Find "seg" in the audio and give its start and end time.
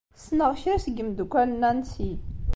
0.83-0.95